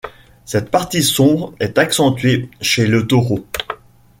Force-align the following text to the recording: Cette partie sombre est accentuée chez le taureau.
Cette 0.45 0.71
partie 0.71 1.03
sombre 1.03 1.53
est 1.59 1.77
accentuée 1.77 2.49
chez 2.59 2.87
le 2.87 3.05
taureau. 3.05 3.45